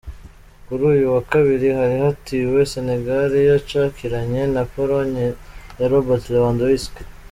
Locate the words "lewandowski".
6.33-7.01